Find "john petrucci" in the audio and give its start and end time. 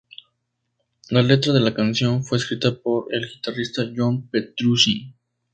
3.95-5.13